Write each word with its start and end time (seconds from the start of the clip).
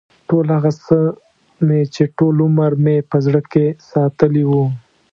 ټول 0.29 0.45
هغه 0.55 0.71
څه 0.85 0.97
مې 1.65 1.81
چې 1.93 2.03
ټول 2.17 2.35
عمر 2.45 2.71
مې 2.83 2.95
په 3.11 3.17
زړه 3.25 3.41
کې 3.51 3.65
ساتلي 3.91 4.43
و. 4.49 4.51